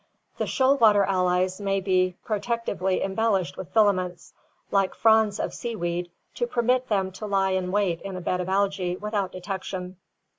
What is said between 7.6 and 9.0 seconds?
wait in a bed of algae